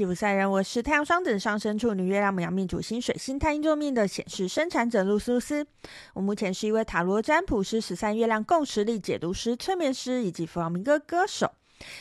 [0.00, 5.66] 吉普赛人，我是太阳双子上升处女月亮牡羊命主星水星太阴座命的显示生产者露苏斯。
[6.14, 11.52] 我目前是一位塔罗占卜师、十三月亮共识力解读师、催眠师以及弗朗明哥歌手。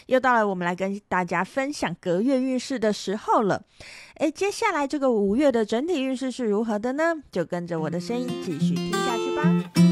[0.06, 3.62] 又到了我们来跟大家分享隔月运势的时候了。
[4.16, 7.16] 诶，接下来这个五月的整体运势是如何的呢？
[7.30, 9.89] 就跟着我的声音继续听下去吧。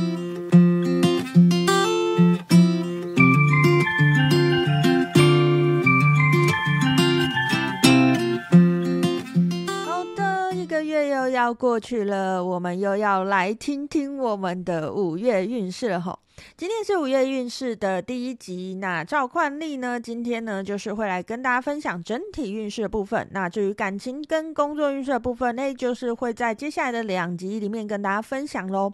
[11.48, 16.20] 要过去了，我们又要来听听我们的五月运势了吼。
[16.58, 23.26] 今天是五月运势的第一集，那照惯例呢，今天呢就是会来跟大家分享整体运势的部分。
[23.32, 28.92] 那至于感情跟工作运势的部分，那就是会在接下来的两集里面跟大家分享喽。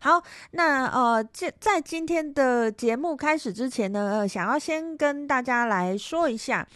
[0.00, 0.22] 好，
[0.52, 6.66] 那呃，在在今天的节目开始之前呢，呃，想要先跟大家来说一下，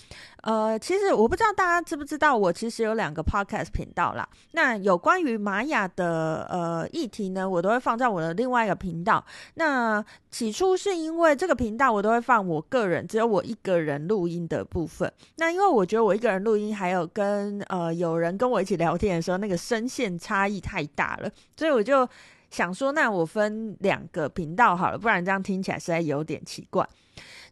[0.43, 4.29] 呃，其实我不知道大家知不知道，我其实有两个 podcast 频道啦。
[4.53, 9.25] 那有关于玛雅的呃议题呢，我都会放在我的另外一个频道。
[9.55, 15.13] 那起初是因为这个频道我都会放我个人，只有我一个人录音的部分。
[15.37, 22.09] 那因为我觉得我一个人录音，还有跟呃有人跟我一起聊天的时候，那个声线差异太大了，所以我就。
[22.51, 26.89] 想说，那我分两个频道好了，不然这样听起来实在有点奇怪。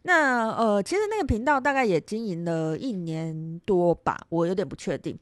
[0.03, 5.17] 那呃，其实那个频道大概也经营了一年多吧，我有点不确定。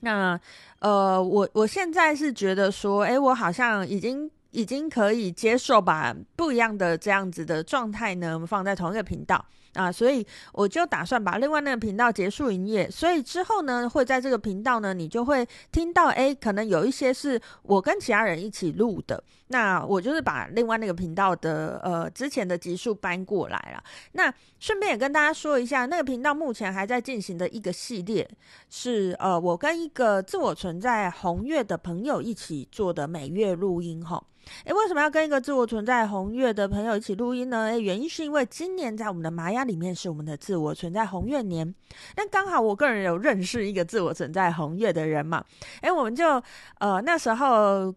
[0.00, 0.38] 那
[0.78, 4.30] 呃，我我现在是觉得说，诶，我好像已经。
[4.52, 12.90] 已经可以接受把不一样的这样子的状态呢放在同一个频道啊，所以我就打算把另外那个频道结束营业。
[12.90, 19.22] 所以之后呢，会在这个频道呢，你就会听到，诶，可能有一些是我跟其他人一起录的。
[19.52, 23.82] 那我就是把另外那个频道的呃之前的集数搬过来了。
[24.12, 28.28] 那顺便也跟大家说一下，那个频道目前还在进行的一个系列
[28.68, 34.22] 是呃我跟一个自我存在红月的朋友一起做的每月录音哈。
[34.64, 37.66] 诶，为什么要跟一个自我存在红月的朋友一起录音呢？
[37.66, 41.74] 诶，原因是因为今年在我们的玛雅里面是我们的自我存在红月年，
[42.16, 45.44] 那刚好我个人有认识一个自我存在红月的人嘛，
[45.82, 46.42] 诶，我们就
[46.78, 47.94] 呃那时候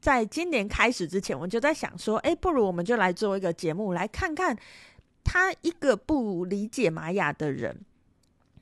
[0.00, 4.56] 在今年开始之前，我就在想说，诶，不如我们就来做一个节目，来看看
[5.24, 7.80] 他一个不理解玛雅的人。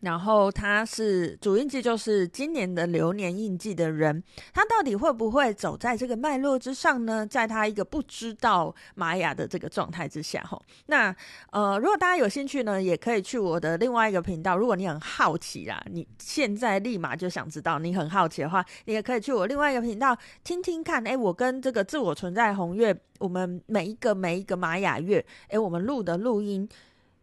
[0.06, 4.22] 然后他是主印记，就是今年的流年印记的人，
[4.54, 7.26] 他到底会不会走在这个脉络之上呢？
[7.26, 11.12] 在他一个不知道玛雅的这个状态之下，吼，那
[11.50, 14.56] 呃，如果大家有兴趣呢，也可以去我的另外一个频道。
[14.56, 21.02] 如果你很好奇啦，你现在立马就想知道，你很好奇的话，你也可以去我另外一个频道听听看。
[21.02, 26.68] 诶，我跟这个自我存在红月，我们每一个每一个玛雅月，诶，我们录的录音。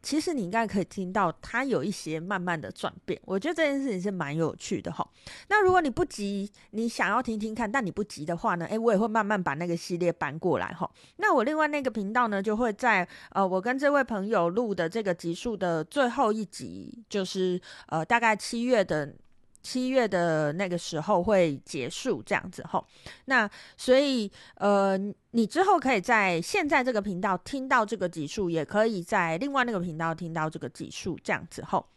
[0.04, 5.10] 其实你应该可以听到它有一些慢慢的转变，我觉得这件事情是蛮有趣的哈。
[5.48, 10.88] 那如果你不急，你想要听听看，但你不急的话呢，诶，我也会慢慢把那个系列搬过来哈。
[11.16, 19.16] 那我另外那个频道呢，就会在呃，我跟这位朋友录的这个集数的最后一集，就是呃，大概七月的。
[19.64, 22.86] 七月的那个时候会结束这样子吼，
[23.26, 24.98] 那所以呃，
[25.32, 31.88] 你之后可以在现在这个频道听到这个集数，也可以在另外那个频道听到这个集数这样子吼。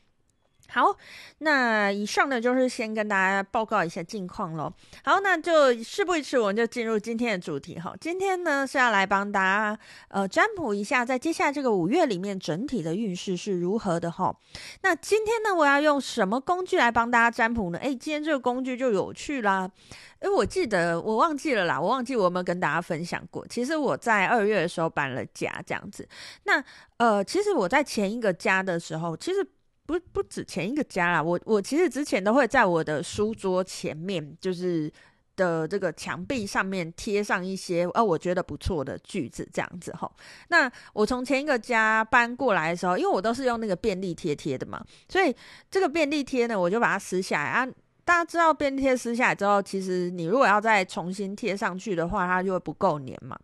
[0.68, 0.96] 好，
[1.38, 4.72] 那以上呢就是先跟大家报告一下近况喽。
[5.04, 7.94] 好，那就事不宜迟，我们就进入今天的主题哈。
[8.00, 9.78] 今天呢是要来帮大家
[10.08, 14.36] 呃占卜一下，在接下来这个五月里面整体的运势是如何的哈。
[14.82, 17.78] 那今天呢，我要用什么工具来帮大家占卜呢？
[17.78, 19.70] 诶，今天这个工具就有趣啦。
[20.18, 23.46] 诶，我记得我忘记了啦，我忘记我有没有跟大家分享过。
[23.46, 26.08] 其实我在二月的时候搬了家，这样子。
[26.44, 26.62] 那
[26.96, 29.46] 呃，其实我在前一个家的时候，其实。
[29.86, 34.92] 不不止前一个家啦，我我其实之前都会在我的书桌前面，就是
[35.36, 40.10] 的这个墙壁上面贴上一些哦，我觉得不错的句子这样子齁。
[40.48, 45.34] 那我从前一个家搬过来的时候，因为我都是用那个便利贴贴的嘛，所以
[45.70, 47.68] 这个便利贴呢，我就把它撕下来啊。
[48.04, 53.38] 大家知道便利贴撕下来之后，其实你如果要再重新贴上去的话，它就会不够黏嘛。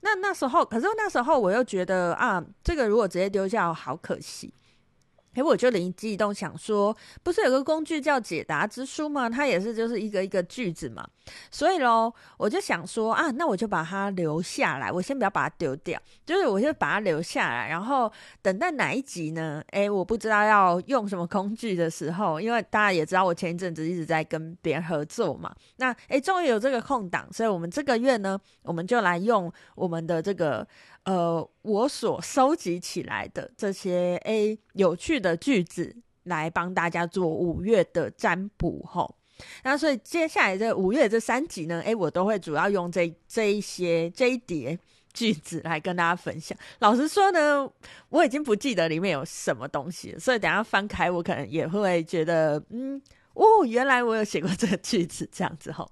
[0.00, 4.52] 那那时候，可是那时候我又觉得啊，这个如果直接丢掉，好可惜。
[5.34, 9.30] 诶，我就灵机一动，想说，不是有个工具叫解答之书吗？
[9.30, 11.06] 它也是就是一个一个句子嘛。
[11.50, 18.12] 所以咯，我就想说啊，那我就把它留下来，我先不要把它丢掉，就是我就把它留下来，然后
[18.42, 19.62] 等待哪一集呢？
[19.70, 25.54] 诶，我不知道要用什么工具的时候，因为大家也知道我前一阵子一直在跟别人合作嘛。
[25.76, 30.66] 那诶，终于有这个空档，所以我们这个月呢，我们就来用我们的这个。
[31.04, 39.16] 呃，我所收集起来的这些 A 有趣的句子，来帮大家做五月的占卜吼。
[39.64, 44.78] 那所以接下来这五月这三集呢，诶，我都会主要用这这一些这一叠
[45.14, 46.56] 句子来跟大家分享。
[46.80, 47.66] 老实说呢，
[48.10, 53.00] 我已经不记得里面有什么东西，所以等下翻开我可能也会觉得，嗯，
[53.32, 55.90] 哦，原来我有写过这个句子这样子吼。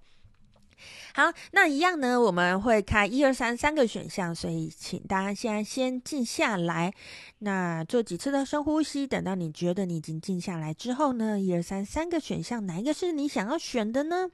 [1.19, 6.95] 好，那一样呢，我们会开一二三三个选项，所以请大家现在先静下来，
[7.41, 14.31] 那做几次的深呼吸，等到你觉得你已经静下来之后呢，一二三三个选项，哪一个是你想要选的呢？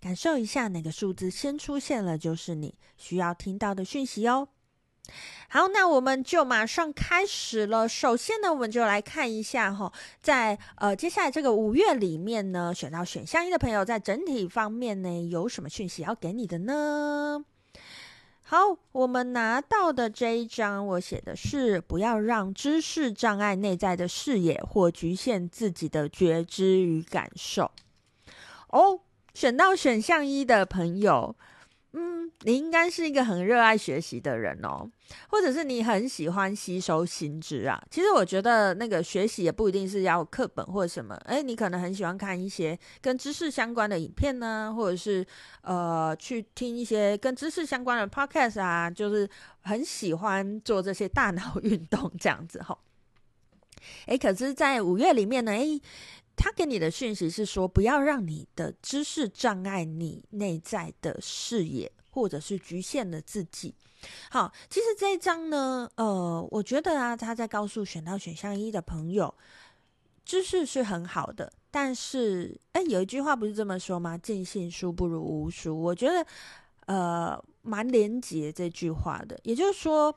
[0.00, 4.48] 感受一下哪个数字先出现了，就是你需要听到的讯息哦。
[5.50, 7.88] 好，那我们就马上开始了。
[7.88, 9.90] 首先呢，我们就来看一下哈，
[10.20, 17.42] 在呃接下来这个五月里面呢，选到选项一的朋友，在整体方面呢，有什么讯息要给你的呢？
[18.42, 27.70] 好，我们拿到的这一张，我写的是不要让知识障碍内在的视野或局限自己的觉知与感受。
[28.68, 29.00] 哦，
[29.32, 31.34] 选到选项一的朋友。
[32.00, 34.88] 嗯，你应该是一个很热爱学习的人哦，
[35.30, 37.82] 或者是你很喜欢吸收新知啊。
[37.90, 45.26] 其实我觉得那个学习也不一定是要课本或什么，诶，你可能很喜欢看一些跟知识相关的影片呢，或者是
[45.62, 49.28] 呃去听一些跟知识相关的 podcast 啊，就是
[49.62, 52.78] 很喜欢做这些大脑 运动这样子哈。
[54.06, 55.80] 诶，可是，在五月里面呢，诶。
[56.38, 63.74] 他给你的讯息是说，不要让你的知识障碍你内在的视野，或者是局限了自己。
[64.30, 69.34] 好，其实这一章呢，呃，我觉得啊，他在告诉选到选项一的朋友，
[70.24, 74.16] 知识是很好的，但是，哎，有一句话不是这么说吗？
[74.16, 75.76] 尽信书不如无书。
[75.82, 76.24] 我觉得，
[76.86, 79.36] 呃，蛮连结这句话的。
[79.42, 80.14] 也就是说，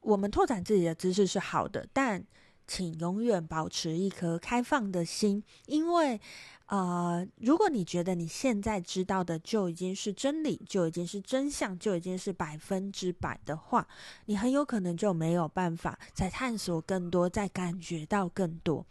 [0.00, 2.24] 我们拓展自己的知识是好的，但
[2.66, 6.20] 请永远保持一颗开放的心，因为，
[6.66, 13.86] 呃，如果你觉得你现在知道的就已经是真理，就已经是真相，就已经是百分之百的话，
[14.26, 18.86] 你很有可能就没有办法再探索更多，再感觉到更多。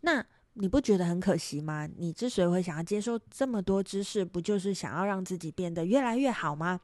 [0.00, 0.24] 那
[0.54, 1.88] 你不觉得很可惜吗？
[1.96, 6.80] 你之所以会想要接受这么多知识，不就是想要让自己变得越来越好吗？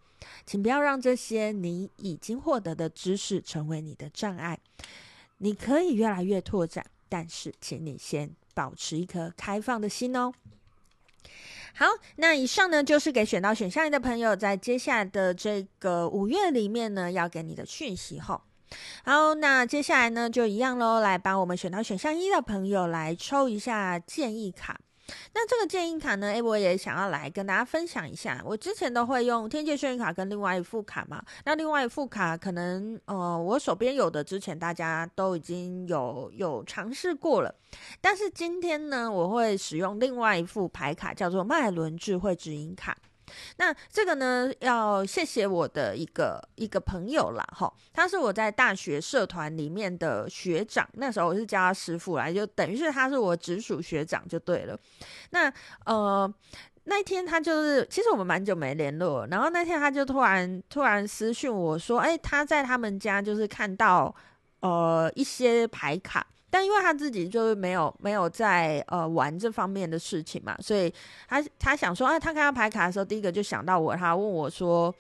[0.46, 4.58] 请不要让这些你已经获得的知识成为你的障碍。
[5.38, 10.32] 你可以越来越拓展，但是请你先保持一颗开放的心哦。
[11.76, 11.86] 好，
[12.16, 18.42] 那以上呢就是给选到选项一的朋友，在接下来的这个五月里面呢，要给你的讯息吼。
[19.04, 24.80] 好，那接下来呢就一样喽，来帮我们选到选项一的朋友来抽一下建议卡。
[25.34, 28.40] 那这个建议卡呢，诶，我也想要来跟大家分享一下。
[28.44, 31.22] 我之前都会用天界幸运卡跟另外一副卡嘛。
[31.44, 37.54] 那另外一副卡可能，呃，我手边有的之前大家都已经有有尝试过了。
[38.00, 42.96] 但是今天呢，我会使用另外一副牌卡，叫做脉轮智慧指引卡。
[43.56, 54.78] 那这个呢，要谢谢我的一个一个朋友啦，哈，他是我在大学社团里面的学长，那时候我是叫他师傅来，就等于是他是我直属学长就对了。
[55.30, 55.52] 那
[55.84, 56.32] 呃，
[56.84, 64.14] 那一天他就是，其实我们蛮久没联络，然后那天他就突然突然私讯我说，哎，他在他们家就是看到
[64.60, 66.26] 呃一些牌卡。
[66.54, 70.94] 但因为他自己就是没有没有在呃玩这方面的事情嘛，所以
[71.26, 74.94] 他他想说，啊，他看到牌卡的时候，第一个就想到我，他问我说，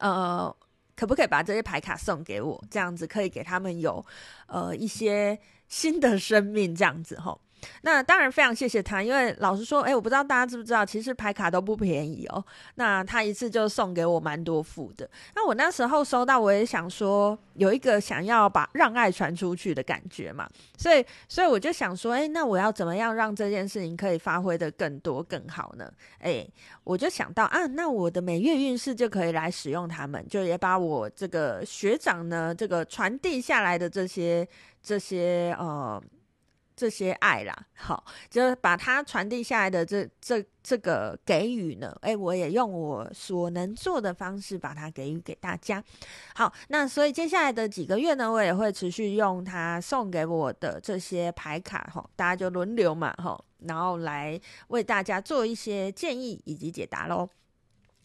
[0.00, 0.54] 呃，
[0.94, 4.04] 可不可以把这些牌卡送给我，这样子可以给他们有
[4.48, 7.40] 呃一些新的生命，这样子吼。
[7.82, 12.44] 那当然非常谢谢他，因为老实说，哎，我不知道大家知不知道，其实牌卡都不便宜哦。
[12.76, 15.08] 那他一次就送给我蛮多副的。
[15.34, 25.90] 那我那时候收到，我也想说有一个想要把让爱传出去的感觉嘛，所以所以我就想说，哎，那我要怎么样让这件事情可以发挥得更多更好呢？
[26.18, 26.46] 哎，
[26.84, 34.46] 我就想到啊，那我的每月运势就可以来使用它们，就也把我这个学长呢这个传递下来的这些
[34.82, 36.02] 这些呃。
[36.76, 45.82] 这些爱啦，好，就是把它传递下来的这这这个给予呢，诶，我也用我所能做的方式把它给予给大家。
[46.34, 57.26] 好，那所以接下来的几个月呢，我也会持续用它送给我的这些牌卡，哈，大家就轮流嘛，哈，然后来为大家做一些建议以及解答喽。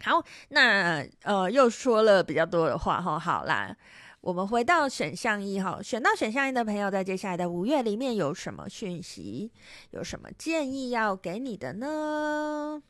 [0.04, 3.76] 好，那呃，又说了比较多的话，哈，好啦。
[4.22, 9.52] 我们回到选项一哈，选到选项一的朋友，在接下来的五月里面有什么讯息？
[9.90, 12.84] 有什么建议要给你的呢？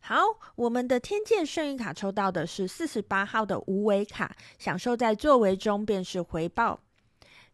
[0.00, 0.16] 好，
[0.56, 6.80] 我们的天剑幸运卡抽到的是四十八号的无为卡，享受在作为中便是回报。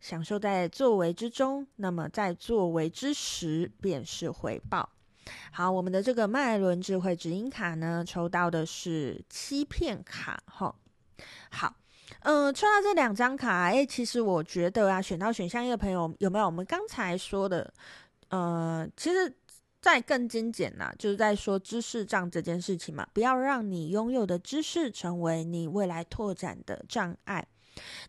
[0.00, 4.88] 享受在作为之中，那么在作为之时便是回报。
[5.50, 10.40] 好，我们的这个脉轮智慧指引卡呢，抽到的是欺骗卡。
[10.46, 10.74] 哈，
[11.50, 11.74] 好，
[12.20, 17.72] 嗯、抽到这两张卡，哎，其实我觉得啊，选到选项一的朋友有没有我们刚才说的？
[18.28, 19.32] 呃，其实
[19.80, 27.46] 再更精简呐、就是在说知识障这件事情嘛，不要让你拥有的知识成为你未来拓展的障碍。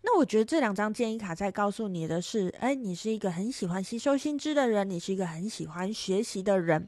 [0.02, 6.88] 那我觉得这两张建议卡在告诉你的是，哎，你是一个很喜欢吸收新知的人，你是一个很喜欢学习的人，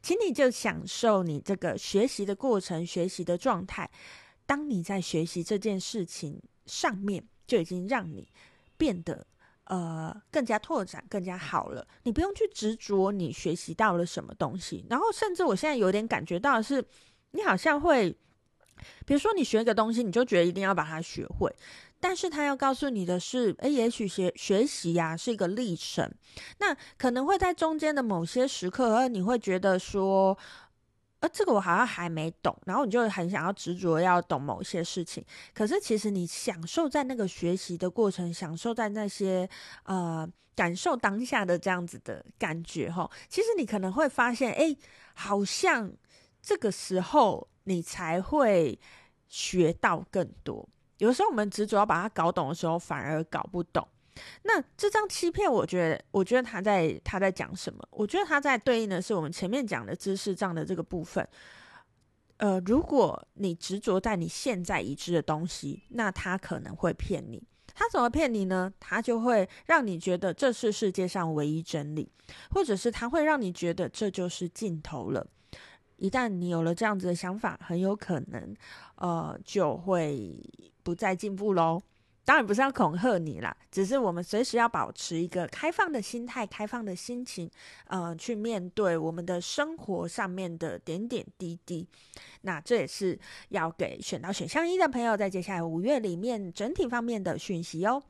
[0.00, 3.90] 请你就享受你这个学习的过程、学习的状态。
[4.48, 8.26] 当你在学习这件事情上面，就已经让你
[8.78, 9.26] 变得
[9.64, 11.86] 呃更加拓展、更加好了。
[12.04, 16.82] 你不用去执着你学习到了什么东西，然后甚至我现在有点感觉到是，
[17.32, 18.16] 你好像会，
[19.04, 21.54] 比如说你学一个东西，你就觉得一定要把它学会。
[22.00, 26.08] 但是他要告诉你的是，诶，也许学学习呀是一个历程，
[26.58, 30.38] 那可能会在中间的某些时刻，呃，你会觉得说，
[31.20, 35.24] 呃，这个我好像还没懂，然后你就很想要执着要懂某些事情。
[35.52, 39.48] 可是其实你享受在那个学习的过程，享受在那些
[39.82, 44.76] 呃感受当下的这样子的感觉，哈，其实你可能会发现，诶，
[45.14, 45.92] 好像
[46.40, 48.78] 这个时候你才会
[49.28, 50.68] 学到更多。
[50.98, 53.86] 有时候我们执着要把它搞懂的时候，反而搞不懂。
[54.42, 57.82] 那这张欺骗，我觉得，我觉得他在他在讲什么？
[57.90, 61.26] 我觉得他在对应的是我们前面讲的知识障的这个部分。
[62.38, 67.42] 呃，如果你执着在你现在已知的东西，那他可能会骗你。
[67.74, 68.72] 他怎么骗你呢？
[68.80, 72.10] 他就会让你觉得这是世界上唯一真理，
[72.50, 75.26] 或者是他会让你觉得这就是尽头了。
[75.96, 78.54] 一旦你有了这样子的想法，很有可能，
[78.96, 80.40] 呃，就会
[80.82, 81.82] 不再进步喽。
[82.28, 87.50] 当然不是要恐吓你啦，只是我们随时要保持一个开放的心态、开放的心情，
[87.86, 91.88] 呃，去面对我们的生活上面的点点滴滴。
[92.42, 93.18] 那这也是
[93.48, 98.02] 要给选到选项一的朋友，在接下来五月里面整体方面的讯息哦。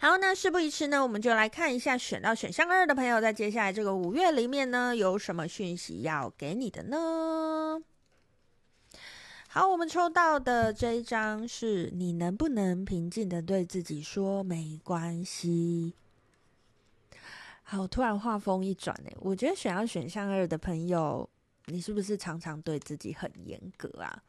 [0.00, 7.51] 好，那事不宜迟呢，我们就来看一下选到选项二的朋友，在接下来这个五月里面呢，有什么讯息要给你的呢？
[9.54, 15.92] 好，我们抽到的这一张是你能不能平静的对自己说没关系？
[17.62, 21.28] 好，突然话锋一转呢，我觉得选要选项二的朋友，
[21.66, 24.22] 你是不是常常对自己很严格啊？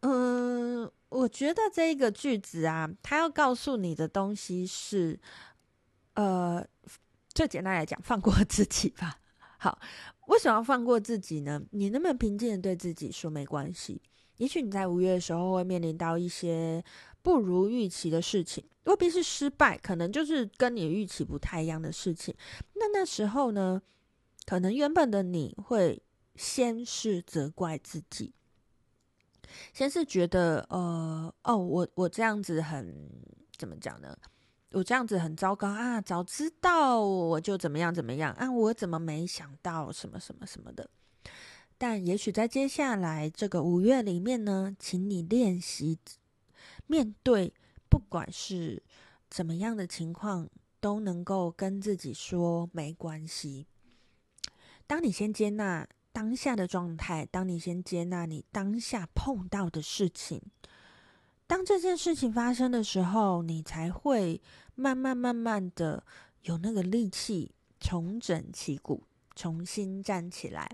[0.00, 0.90] 嗯。
[1.10, 5.20] 我觉得这一个句子啊，它要告诉你的东西是，
[6.14, 6.66] 呃，
[7.34, 9.18] 最简单来讲，放过自己吧。
[9.62, 9.78] 好，
[10.26, 11.62] 为什么要放过自己呢？
[11.70, 14.02] 你能不能平静的对自己说没关系？
[14.38, 16.82] 也许你在五月的时候会面临到一些
[17.22, 22.34] 不如预期的事情，未必是失败，可能就是跟你预期不太一样的事情。
[22.74, 23.80] 那那时候呢，
[24.46, 26.02] 可能原本的你会
[26.34, 28.34] 先是责怪自己。
[29.72, 33.08] 先是觉得，呃，哦，我我这样子很
[33.56, 34.18] 怎么讲呢？
[34.72, 36.00] 我这样子很糟糕啊！
[36.00, 38.50] 早知道我就怎么样怎么样啊！
[38.50, 40.88] 我怎么没想到什么什么什么的？
[41.78, 45.98] 但也许在接下来这个五月里面呢，请你练习
[46.86, 47.52] 面对，
[47.88, 48.82] 不管是
[49.28, 50.48] 怎么样的情况，
[50.80, 53.66] 都能够跟自己说没关系。
[54.86, 55.88] 当你先接纳。
[56.14, 60.42] 当下的状态，当你先接纳你当下碰到的事情，
[61.52, 64.40] 当这件事情发生的时候，你才会
[64.74, 66.02] 慢慢慢慢的
[66.44, 69.02] 有那个力气重整旗鼓，
[69.36, 70.66] 重新站起来。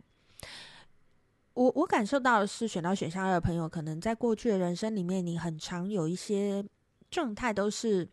[1.54, 6.64] 我我感受到的是，选到选项二的朋友，可能在过去的人生里面，你很常有一些
[7.10, 8.08] 状态都是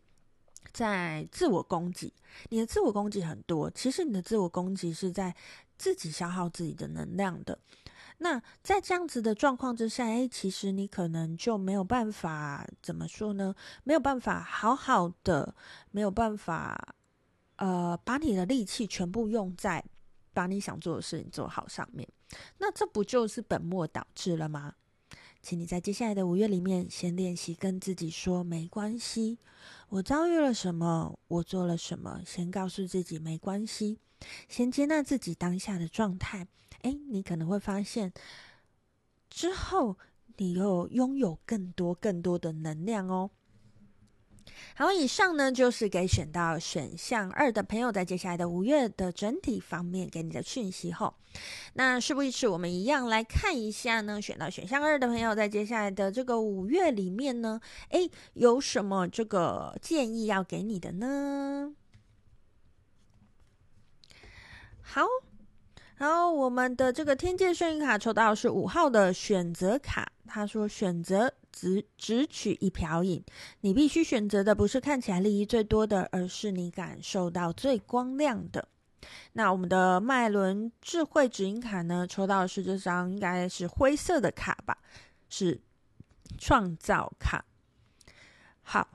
[0.72, 2.12] 在自我攻击，
[2.48, 3.70] 你的自我攻击很多。
[3.70, 5.32] 其实你的自我攻击是在。
[5.78, 7.58] 自己消耗自己的能量的，
[8.18, 13.54] 那在这样子的状况之下，诶，其实你可能就没有办法怎么说呢？
[13.84, 15.54] 没有办法好好的，
[15.90, 16.94] 没有办法，
[17.56, 19.84] 呃，把你的力气全部用在
[20.32, 22.08] 把你想做的事情做好上面。
[22.58, 24.74] 那这不就是本末倒置了吗？
[25.42, 29.38] 请你在接下来的五月里面，先练习跟自己说没关系。
[29.90, 31.16] 我遭遇了什么？
[31.28, 32.20] 我做了什么？
[32.26, 34.00] 先告诉自己没关系。
[34.48, 36.46] 先接纳自己当下的状态，
[36.82, 38.12] 诶，你可能会发现，
[39.28, 39.96] 之后
[40.36, 43.30] 你又拥有更多更多的能量哦。
[44.74, 51.12] 好，以上呢就是给选到选项二的朋友，在接下来的五月的整体方面给你的讯息后，
[51.74, 61.74] 那事不宜迟，我们一样来看一下呢，选到选项二的朋友，在接下来的这个五月里面呢，诶，有什么这个建议要给你的呢？
[64.88, 65.02] 好，
[65.96, 71.34] 然后我们的这个天界幸运卡抽到是五号的选择卡，他说选择。
[71.58, 73.24] 只只取一瓢饮，
[73.62, 78.68] 你必须选择的不是看起来利益最多的，而是你感受到最光亮的。
[79.32, 82.06] 那我们的脉轮智慧指引卡呢？
[82.06, 84.76] 抽到是这张应该是灰色的卡吧？
[85.30, 85.58] 是
[86.36, 87.42] 创造卡。
[88.60, 88.86] 好，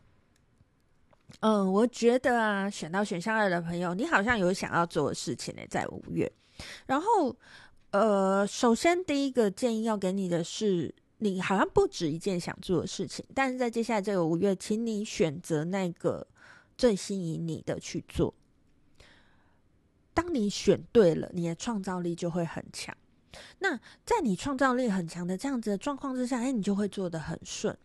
[1.41, 6.31] 嗯，我觉得啊，选到选项二的朋友，你好像有想要做的事情呢，在五月。
[6.87, 7.35] 然后，
[7.91, 10.95] 呃，首先第一个建议要给你的是。
[11.23, 16.25] 你好像不止一件想做的事情，但是在接下来这个五月，请你选择那个
[16.75, 18.33] 最吸引你的去做。
[20.15, 22.97] 当你选对了，你的创造力就会很强。
[23.59, 27.77] 那在你创造力很强的这样子的状况之下，哎，你就会做得很顺。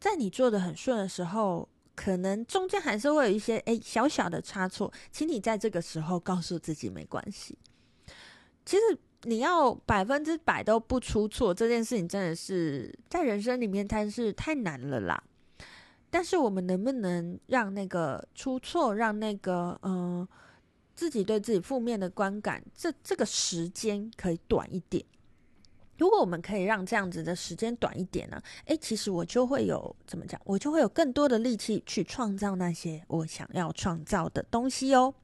[0.00, 7.58] 在你做得很顺的时候，可能中间还是会有一些哎小小的差错，请你在这个时候告诉自己没关系。
[8.64, 8.98] 其实。
[9.24, 15.22] 你要百分之百都不出错，这件事情真的是在人生里面，它是太难了啦。
[16.10, 20.26] 但是我们能不能让那个出错，让那个嗯、
[20.96, 25.04] 自己对自己负面的观感，这这个时间可以短一点？
[26.02, 28.42] 如果我们可以让这样子的时间短一点呢？
[28.64, 35.14] 诶，其实我就会有怎么讲，我就会有更多的力气去创造那些我想要创造的东西哦。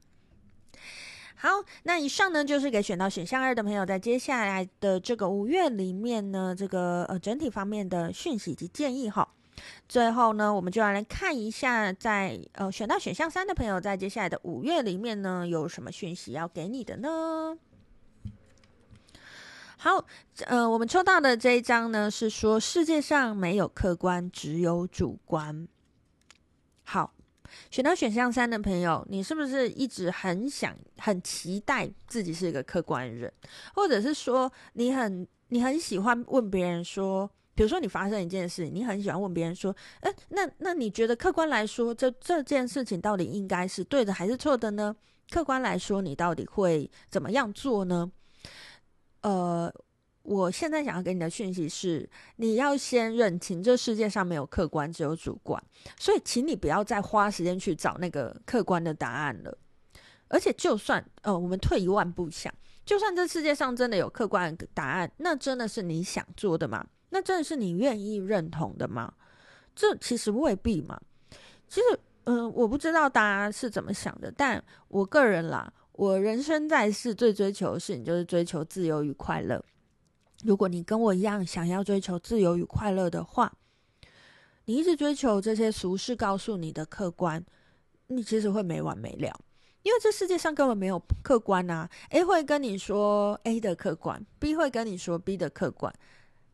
[1.35, 1.49] 好，
[1.83, 9.27] 那以上呢就是给选到选项二的朋友，在接下来的这个五月里面呢，这个呃整体方面的讯息及建议哈。
[9.89, 17.57] 最后呢，我们就要来看一下在，在呃选到选项三的朋友，在接下来的五月里面呢，有什么讯息要给你的呢？
[19.81, 20.05] 好，
[20.45, 25.67] 呃，我们抽到的这一张呢，是说世界上没有客观，只有主观。
[26.83, 27.13] 好。
[27.71, 33.33] 选到选项三的朋友，你是不是一直很想、很期待自己是一个客观人，
[33.73, 44.95] 或者是说你很、你很喜欢问别人说，比如说你发生一件事，你很喜欢问别人说，诶，那那你觉得客观来说，这这件事情到底应该是对的还是错的呢？
[45.31, 48.11] 客观来说，你到底会怎么样做呢？
[49.21, 49.73] 呃。
[50.21, 55.63] 我现在想要给你的讯息是，你要先认清这世界上没有客观，只有主观。
[55.97, 59.57] 所以，请你不要再花时间去找那个客观的答案了。
[60.27, 62.53] 而且，就算呃，我们退一万步想，
[62.85, 66.85] 就算这世界上真的有客观的答案，那真的是你想做的吗？
[67.09, 69.11] 那真的是你愿意认同的吗？
[69.73, 70.99] 这其实未必嘛。
[71.67, 79.61] 其实，嗯、我不知道大家是怎么想的，但我个人啦，我人生在世最追求的事情就是追求自由与快乐。
[80.45, 83.51] 如果你跟我一样想要追求自由与快乐的话，
[84.63, 87.45] 你一直追求这些俗世告诉你的客观，
[88.07, 89.41] 你其实会没完没了。
[89.83, 95.93] 因为这世界上根本没有客观啊，A 会跟你说 A 的客观，B 会跟你说 B 的客观，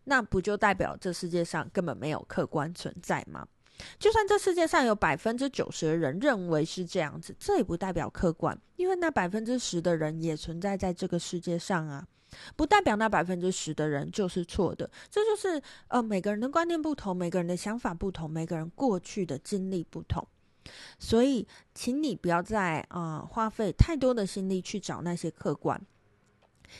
[0.05, 3.47] 那不就代表这世界上根本没有客观存在吗？
[3.99, 12.07] 就算这世界上有百分之九十的人认为是这样子，这也不代表客观，因为那百分之十的人也存在在这个世界上啊。
[12.57, 20.27] 不代表那百分之十的人就是错的，这就是呃每个人的观念不同，每个人的想法不同，每个人过去的经历不同，
[20.99, 25.81] 所以请你不要再啊、花费太多的心力去找那些客观，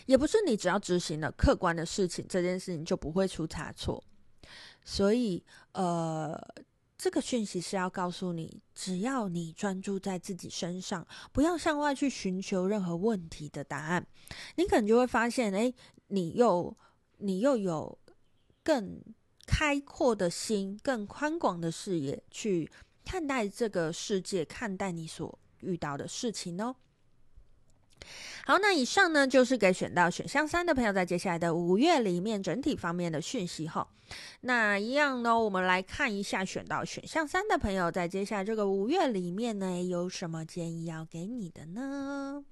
[0.08, 4.03] 也不是你只要执行了客观的事情，这件事情就不会出差错，
[4.84, 6.38] 所以呃。
[6.97, 14.08] 这个讯息是要告诉你，只要你专注在自己身上，不要向外去寻求任何问题的答案，
[14.55, 15.73] 你可能就会发现，哎，
[16.08, 16.75] 你又
[17.17, 17.97] 你又有
[18.63, 19.01] 更
[19.45, 22.71] 开阔的心、更宽广的视野去
[23.03, 26.75] 看待这个世界，看待你所遇到的事情哦。
[28.45, 33.88] 好，那以上呢就是给选到选项三的朋友，在接下来的五月里面整体方面的讯息哈。
[34.41, 42.45] 那一样呢，我们来看一下选到选项三的朋友，在接下来这个五月里面呢，有什么建议要给你的呢？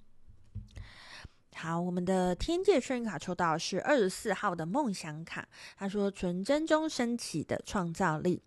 [1.56, 8.42] 好，我们的天界幸运卡抽到是二十四号的梦想卡，他说：“纯真中升起的创造力，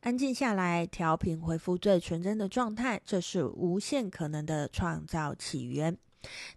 [0.00, 5.96] 安静下来，调频，恢复最纯真的状态，这是无限可能的创造起源。”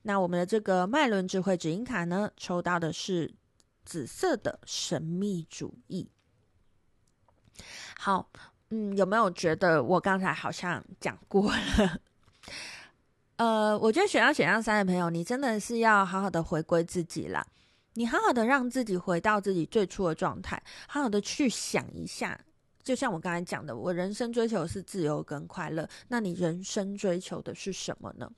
[0.04, 3.34] 那我们的这个脉轮智慧指引卡呢，抽到的是
[3.86, 6.10] 紫色的神秘主义。
[7.98, 8.30] 好，
[8.70, 12.02] 嗯，有没有觉得我刚才好像讲过了？
[13.36, 17.46] 呃，我觉得选到选项三的朋友，你真的是要好好的回归自己啦。
[17.94, 22.40] 你好好的让自己回到自己最初的状态，好好的去想一下。
[22.82, 25.88] 就像我刚才讲的，我人生追求是自由跟快乐。
[26.08, 28.32] 那你人生追求的是什么呢？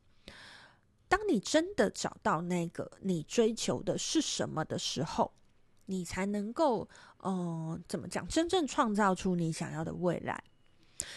[1.12, 5.30] 当你真的找到那个你追求的是什么的时候，
[5.88, 6.88] 你才能够，
[7.26, 8.26] 嗯、怎么讲？
[8.30, 10.41] 真正创造出你想要的未来。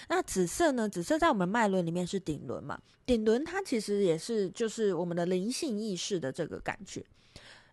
[0.08, 0.88] 那紫色呢？
[0.88, 2.76] 紫色在我们脉轮里面是顶轮嘛？
[3.06, 7.06] 顶轮它其实也是就是我们的灵性意识的这个感觉。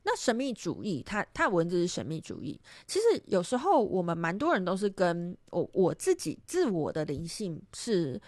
[0.03, 2.60] 那神秘主义，它它文字是神秘主义。
[2.86, 8.21] 其实有时候我们蛮多人都是跟我我自己自我的灵性是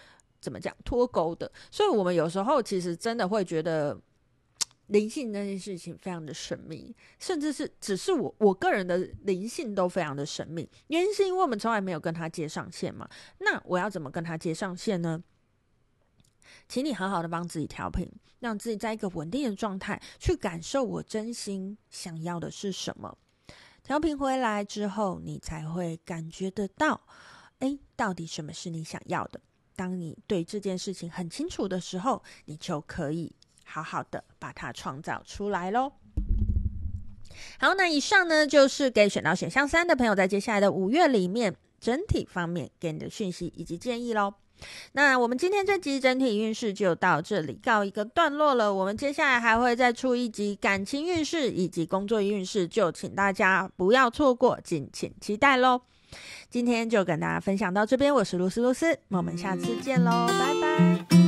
[0.44, 3.98] 怎么讲脱钩的，所以我们有时候其实真的会觉得
[4.88, 10.68] 灵性那件事情非常的神秘，甚至是只是我我个人的灵性都非常的神秘。
[10.88, 13.08] 原因是因为我们从来没有跟他接上线嘛。
[13.38, 15.24] 那我要怎么跟他接上线呢？
[16.68, 18.06] 请你好好的帮自己调频，
[18.40, 23.16] 让自己在一个稳定的状态，去感受我真心想要的是什么。
[23.82, 27.00] 调频回来之后，你才会感觉得到，
[27.58, 29.40] 诶，到底什么是你想要的？
[29.76, 33.32] 当你对这件事情很清楚的时候，你就可以
[33.64, 35.92] 好好的把它创造出来喽。
[37.58, 44.34] 好，那以上呢，就是给选到选项三的朋友，在接下来的五月里面，整体方面给你的讯息以及建议喽。
[44.92, 48.72] 那我们今天这集整体运势就到这里告一个段落了。
[48.72, 55.82] 我们接下来还会再出一集感情运势以及工作运势，就请大家不要错过，敬请期待喽。
[56.54, 61.23] 今天就跟大家分享到这边，我是露丝露丝，我们下次见喽，拜拜。